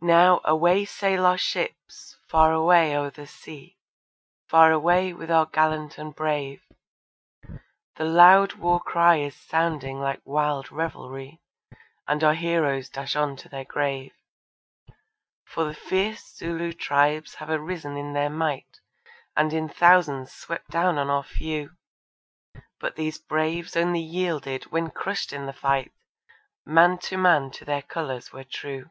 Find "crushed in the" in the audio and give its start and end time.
24.90-25.54